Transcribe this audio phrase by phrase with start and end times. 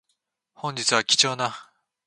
[0.55, 1.55] 本日は貴重な